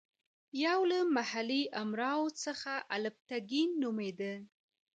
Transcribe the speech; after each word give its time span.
یو 0.65 0.79
له 0.91 0.99
محلي 1.15 1.63
امراوو 1.81 2.27
څخه 2.43 2.71
الپتکین 2.95 3.69
نومېده. 3.81 4.33